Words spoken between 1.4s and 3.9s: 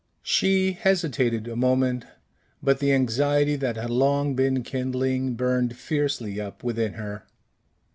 a moment, but the anxiety that